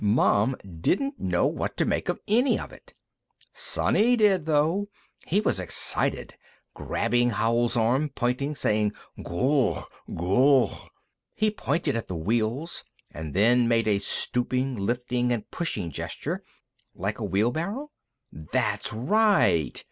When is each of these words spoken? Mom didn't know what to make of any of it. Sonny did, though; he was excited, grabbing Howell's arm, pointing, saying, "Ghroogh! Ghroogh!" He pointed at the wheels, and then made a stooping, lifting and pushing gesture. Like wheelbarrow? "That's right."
Mom 0.03 0.55
didn't 0.81 1.19
know 1.19 1.45
what 1.45 1.77
to 1.77 1.85
make 1.85 2.09
of 2.09 2.19
any 2.27 2.57
of 2.57 2.71
it. 2.71 2.95
Sonny 3.53 4.15
did, 4.15 4.47
though; 4.47 4.89
he 5.27 5.39
was 5.39 5.59
excited, 5.59 6.33
grabbing 6.73 7.29
Howell's 7.29 7.77
arm, 7.77 8.09
pointing, 8.09 8.55
saying, 8.55 8.93
"Ghroogh! 9.19 9.85
Ghroogh!" 10.11 10.89
He 11.35 11.51
pointed 11.51 11.95
at 11.95 12.07
the 12.07 12.15
wheels, 12.17 12.83
and 13.11 13.35
then 13.35 13.67
made 13.67 13.87
a 13.87 13.99
stooping, 13.99 14.75
lifting 14.75 15.31
and 15.31 15.47
pushing 15.51 15.91
gesture. 15.91 16.43
Like 16.95 17.19
wheelbarrow? 17.19 17.91
"That's 18.33 18.91
right." 18.91 19.79